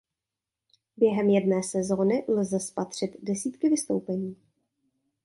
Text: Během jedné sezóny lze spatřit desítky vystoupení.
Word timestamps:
Během 0.97 1.29
jedné 1.29 1.63
sezóny 1.63 2.25
lze 2.27 2.59
spatřit 2.59 3.17
desítky 3.21 3.69
vystoupení. 3.69 4.35